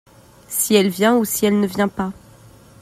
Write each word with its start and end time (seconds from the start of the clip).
si 0.47 0.73
elle 0.73 0.89
vient 0.89 1.15
ou 1.15 1.25
si 1.25 1.45
elle 1.45 1.59
ne 1.59 1.67
vient 1.67 1.87
pas. 1.87 2.11